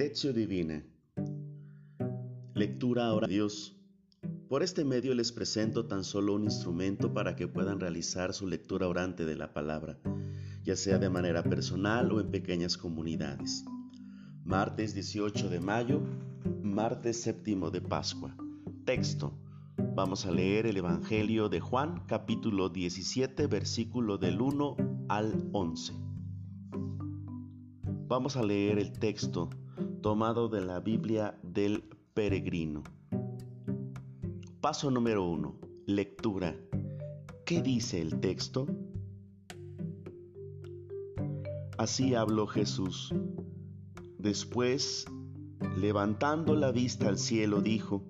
[0.00, 0.82] Lección Divina.
[2.54, 3.76] Lectura ahora Dios.
[4.48, 8.88] Por este medio les presento tan solo un instrumento para que puedan realizar su lectura
[8.88, 9.98] orante de la palabra,
[10.64, 13.66] ya sea de manera personal o en pequeñas comunidades.
[14.42, 16.00] Martes 18 de mayo,
[16.62, 18.34] martes séptimo de Pascua.
[18.86, 19.34] Texto.
[19.76, 24.76] Vamos a leer el Evangelio de Juan, capítulo 17, versículo del 1
[25.10, 25.92] al 11.
[28.08, 29.50] Vamos a leer el texto
[30.00, 31.82] tomado de la Biblia del
[32.14, 32.82] peregrino.
[34.60, 35.58] Paso número uno.
[35.86, 36.56] Lectura.
[37.44, 38.66] ¿Qué dice el texto?
[41.76, 43.14] Así habló Jesús.
[44.18, 45.06] Después,
[45.76, 48.02] levantando la vista al cielo, dijo,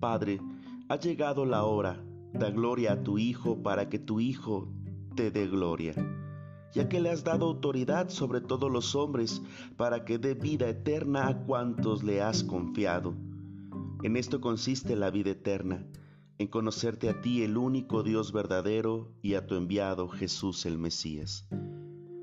[0.00, 0.40] Padre,
[0.88, 4.68] ha llegado la hora, da gloria a tu Hijo para que tu Hijo
[5.14, 5.94] te dé gloria
[6.74, 9.40] ya que le has dado autoridad sobre todos los hombres,
[9.76, 13.14] para que dé vida eterna a cuantos le has confiado.
[14.02, 15.86] En esto consiste la vida eterna,
[16.38, 21.48] en conocerte a ti el único Dios verdadero y a tu enviado Jesús el Mesías.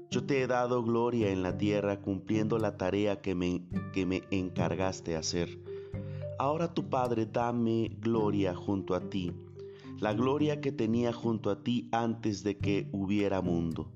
[0.09, 4.23] Yo te he dado gloria en la tierra cumpliendo la tarea que me, que me
[4.29, 5.57] encargaste hacer.
[6.37, 9.31] Ahora tu Padre dame gloria junto a ti,
[10.01, 13.89] la gloria que tenía junto a ti antes de que hubiera mundo.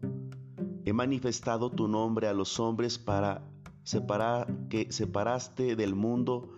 [0.88, 3.41] He manifestado tu nombre a los hombres para
[3.81, 6.52] separar que separaste del mundo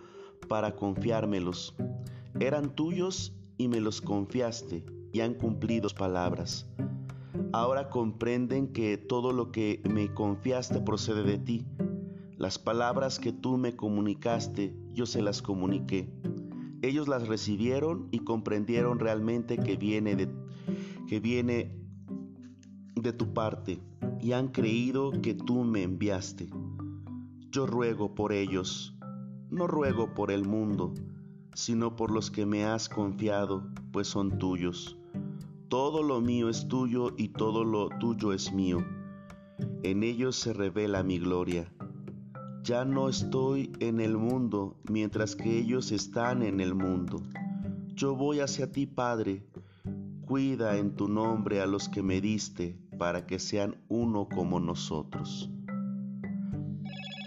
[0.48, 1.74] para confiármelos.
[2.38, 6.66] Eran tuyos y me los confiaste y han cumplido palabras.
[7.52, 11.66] Ahora comprenden que todo lo que me confiaste procede de ti.
[12.36, 16.12] Las palabras que tú me comunicaste, yo se las comuniqué.
[16.82, 20.28] Ellos las recibieron y comprendieron realmente que viene de,
[21.06, 21.74] que viene
[22.94, 23.80] de tu parte
[24.20, 26.48] y han creído que tú me enviaste.
[27.50, 28.94] Yo ruego por ellos,
[29.50, 30.94] no ruego por el mundo,
[31.54, 34.98] sino por los que me has confiado, pues son tuyos.
[35.68, 38.84] Todo lo mío es tuyo y todo lo tuyo es mío.
[39.82, 41.72] En ellos se revela mi gloria.
[42.62, 47.22] Ya no estoy en el mundo mientras que ellos están en el mundo.
[47.94, 49.46] Yo voy hacia ti, Padre.
[50.26, 55.50] Cuida en tu nombre a los que me diste para que sean uno como nosotros.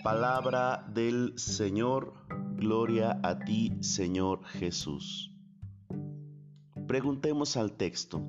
[0.03, 2.13] Palabra del Señor,
[2.55, 5.33] gloria a ti Señor Jesús.
[6.87, 8.21] Preguntemos al texto.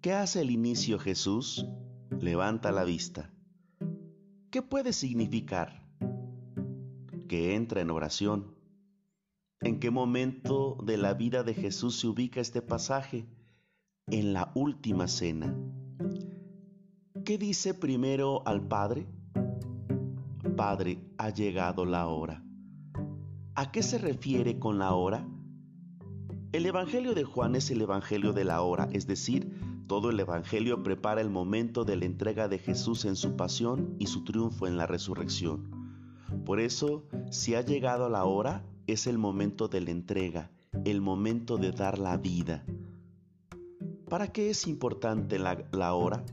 [0.00, 1.66] ¿Qué hace el inicio Jesús?
[2.20, 3.30] Levanta la vista.
[4.50, 5.86] ¿Qué puede significar?
[7.28, 8.54] Que entra en oración.
[9.60, 13.26] ¿En qué momento de la vida de Jesús se ubica este pasaje?
[14.06, 15.54] En la última cena.
[17.24, 19.06] ¿Qué dice primero al Padre?
[20.56, 22.42] Padre, ha llegado la hora.
[23.54, 25.26] ¿A qué se refiere con la hora?
[26.52, 30.82] El Evangelio de Juan es el Evangelio de la hora, es decir, todo el Evangelio
[30.82, 34.76] prepara el momento de la entrega de Jesús en su pasión y su triunfo en
[34.76, 35.70] la resurrección.
[36.44, 40.50] Por eso, si ha llegado la hora, es el momento de la entrega,
[40.84, 42.64] el momento de dar la vida.
[44.08, 46.24] ¿Para qué es importante la, hora?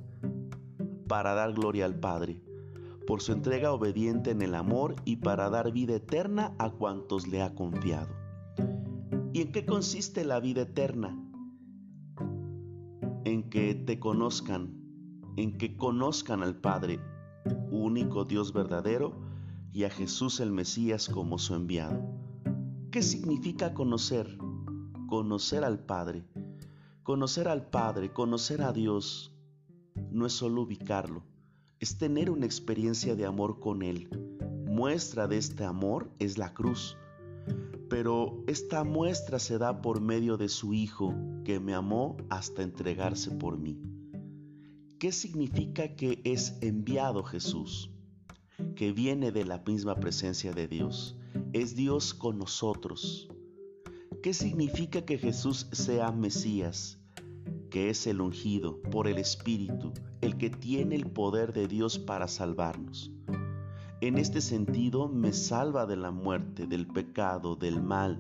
[1.08, 2.42] para dar gloria al Padre,
[3.06, 7.42] por su entrega obediente en el amor y para dar vida eterna a cuantos le
[7.42, 8.10] ha confiado.
[9.34, 11.20] ¿Y en qué consiste la vida eterna?
[13.26, 14.74] En que te conozcan,
[15.36, 17.00] en que conozcan al Padre,
[17.72, 19.14] único Dios verdadero,
[19.74, 22.02] y a Jesús el Mesías como su enviado.
[22.90, 24.38] ¿Qué significa conocer?
[25.08, 26.26] Conocer al Padre.
[27.06, 29.32] Conocer al Padre, conocer a Dios,
[30.10, 31.22] no es solo ubicarlo,
[31.80, 34.10] es tener una experiencia de amor con Él.
[34.66, 36.98] Muestra de este amor es la cruz,
[37.92, 43.30] pero esta muestra se da por medio de su Hijo, que me amó hasta entregarse
[43.30, 43.80] por mí.
[44.98, 47.92] ¿Qué significa que es enviado Jesús?
[48.76, 51.16] Que viene de la misma presencia de Dios.
[51.54, 53.30] Es Dios con nosotros.
[54.26, 57.00] ¿Qué significa que Jesús sea Mesías?
[57.70, 62.28] que es el ungido por el Espíritu, el que tiene el poder de Dios para
[62.28, 63.12] salvarnos.
[64.02, 68.20] En este sentido me salva de la muerte, del pecado, del mal,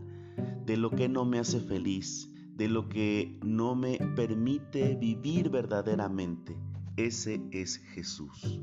[0.63, 6.55] de lo que no me hace feliz, de lo que no me permite vivir verdaderamente.
[6.97, 8.61] Ese es Jesús.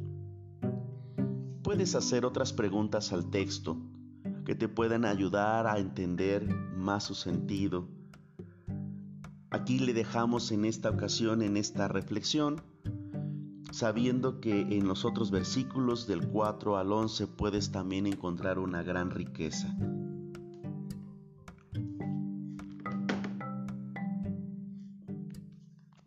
[1.64, 3.82] Puedes hacer otras preguntas al texto
[4.44, 6.46] que te puedan ayudar a entender
[6.76, 7.88] más su sentido
[9.52, 12.62] Aquí le dejamos en esta ocasión, en esta reflexión,
[13.70, 19.10] sabiendo que en los otros versículos del 4 al 11 puedes también encontrar una gran
[19.10, 19.76] riqueza.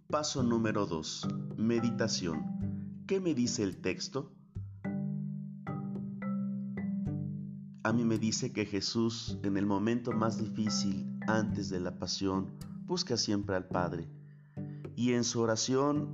[0.09, 1.27] Paso número 2.
[1.57, 3.03] Meditación.
[3.05, 4.31] ¿Qué me dice el texto?
[7.85, 12.47] A mí me dice que Jesús en el momento más difícil antes de la pasión
[12.87, 14.09] busca siempre al Padre
[14.95, 16.07] y en su oración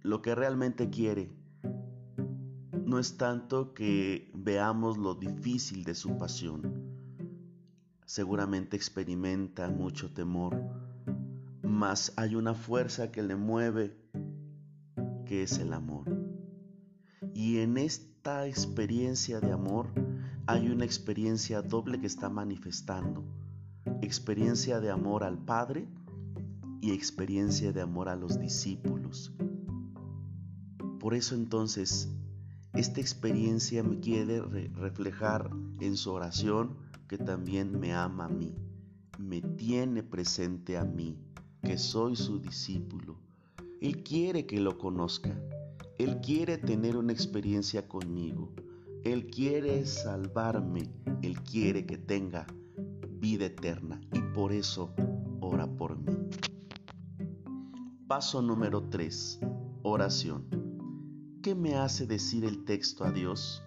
[0.00, 1.36] lo que realmente quiere
[2.86, 6.96] no es tanto que veamos lo difícil de su pasión.
[8.06, 10.58] Seguramente experimenta mucho temor,
[11.62, 13.94] mas hay una fuerza que le mueve,
[15.26, 16.06] que es el amor.
[17.34, 20.07] Y en esta experiencia de amor
[20.48, 23.22] hay una experiencia doble que está manifestando.
[24.00, 25.86] Experiencia de amor al Padre
[26.80, 29.30] y experiencia de amor a los discípulos.
[31.00, 32.08] Por eso entonces,
[32.72, 35.50] esta experiencia me quiere reflejar
[35.80, 36.78] en su oración
[37.08, 38.54] que también me ama a mí,
[39.18, 41.18] me tiene presente a mí,
[41.62, 43.18] que soy su discípulo.
[43.82, 45.38] Él quiere que lo conozca,
[45.98, 48.54] Él quiere tener una experiencia conmigo,
[49.04, 50.90] Él quiere salvarme,
[51.22, 52.46] Él quiere que tenga
[53.20, 54.94] vida eterna y por eso
[55.40, 56.16] ora por mí.
[58.06, 59.40] Paso número 3.
[59.82, 60.46] Oración.
[61.42, 63.62] ¿Qué me hace decir el texto a Dios?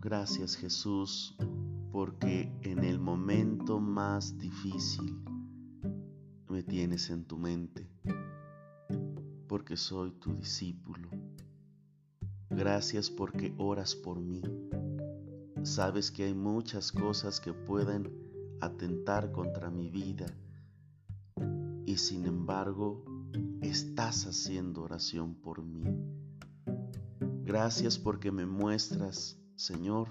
[0.00, 1.36] Gracias Jesús,
[1.92, 5.22] porque en el momento más difícil
[6.48, 7.88] me tienes en tu mente,
[9.46, 11.09] porque soy tu discípulo.
[12.50, 14.42] Gracias porque oras por mí.
[15.62, 18.12] Sabes que hay muchas cosas que pueden
[18.60, 20.26] atentar contra mi vida
[21.86, 23.04] y sin embargo
[23.62, 25.84] estás haciendo oración por mí.
[27.44, 30.08] Gracias porque me muestras, Señor,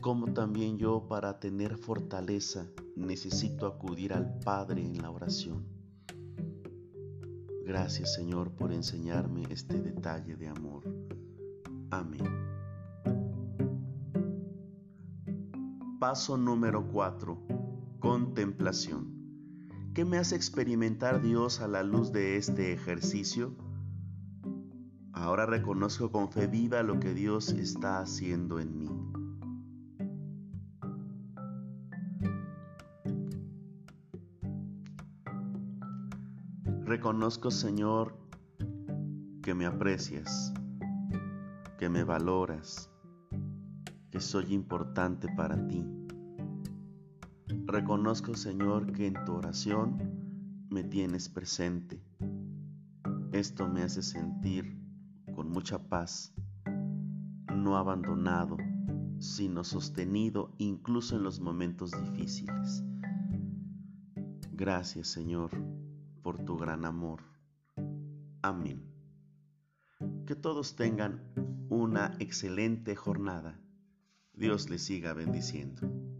[0.00, 2.66] cómo también yo para tener fortaleza
[2.96, 5.66] necesito acudir al Padre en la oración.
[7.64, 10.99] Gracias, Señor, por enseñarme este detalle de amor.
[11.90, 12.24] Amén.
[15.98, 17.38] Paso número 4.
[17.98, 19.20] Contemplación.
[19.94, 23.54] ¿Qué me hace experimentar Dios a la luz de este ejercicio?
[25.12, 28.88] Ahora reconozco con fe viva lo que Dios está haciendo en mí.
[36.84, 38.16] Reconozco, Señor,
[39.42, 40.52] que me aprecias,
[41.80, 42.88] que me valoras,
[44.12, 45.84] que soy importante para ti
[47.72, 52.02] Reconozco, Señor, que en tu oración me tienes presente.
[53.30, 54.76] Esto me hace sentir
[55.36, 56.34] con mucha paz,
[57.54, 58.56] no abandonado,
[59.20, 62.82] sino sostenido incluso en los momentos difíciles.
[64.50, 65.50] Gracias, Señor,
[66.22, 67.22] por tu gran amor.
[68.42, 68.82] Amén.
[70.26, 71.22] Que todos tengan
[71.70, 73.60] una excelente jornada.
[74.32, 76.19] Dios les siga bendiciendo.